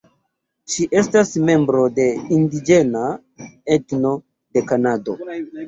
Ŝi 0.75 0.87
estas 1.01 1.33
membro 1.49 1.83
de 1.99 2.07
indiĝena 2.39 3.05
etno 3.79 4.17
de 4.23 4.69
Kanado. 4.75 5.19